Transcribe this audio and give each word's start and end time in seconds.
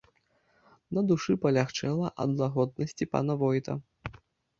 На 0.97 1.01
душы 1.09 1.35
палягчэла 1.43 2.07
ад 2.25 2.31
лагоднасці 2.39 3.09
пана 3.13 3.37
войта. 3.43 3.77